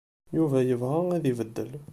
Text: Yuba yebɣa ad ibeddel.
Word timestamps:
Yuba 0.35 0.57
yebɣa 0.67 0.99
ad 1.15 1.23
ibeddel. 1.31 1.71